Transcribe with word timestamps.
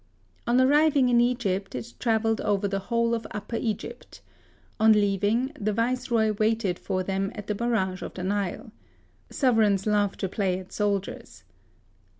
On 0.47 0.59
arriving 0.59 1.09
in 1.09 1.21
Egypt, 1.21 1.75
it 1.75 1.93
trav 1.99 2.25
elled 2.25 2.41
over 2.41 2.67
the 2.67 2.79
whole 2.89 3.13
of 3.13 3.27
Upper 3.29 3.57
Egypt. 3.57 4.21
On 4.79 4.93
leaving, 4.93 5.51
the 5.59 5.73
Viceroy 5.73 6.31
waited 6.39 6.79
for 6.79 7.03
them 7.03 7.31
at 7.35 7.45
the 7.45 7.53
barrage 7.53 8.01
of 8.01 8.15
the 8.15 8.23
Nile. 8.23 8.71
Sovereigns 9.29 9.85
love 9.85 10.17
to 10.17 10.27
play 10.27 10.57
at 10.57 10.71
soldiers. 10.73 11.43